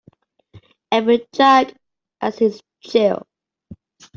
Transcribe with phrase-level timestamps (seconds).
[0.91, 1.75] Every Jack
[2.21, 3.27] has his Jill.